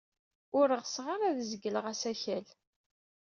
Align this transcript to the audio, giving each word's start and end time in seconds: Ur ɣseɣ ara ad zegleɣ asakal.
Ur 0.59 0.67
ɣseɣ 0.81 1.05
ara 1.13 1.25
ad 1.29 1.39
zegleɣ 1.51 1.85
asakal. 1.91 2.45